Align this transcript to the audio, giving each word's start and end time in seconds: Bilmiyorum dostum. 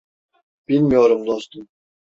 Bilmiyorum 0.67 1.27
dostum. 1.27 1.67